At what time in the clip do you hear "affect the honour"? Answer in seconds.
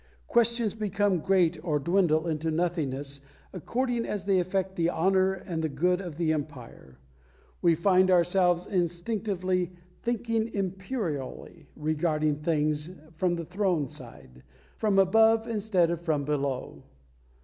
4.39-5.33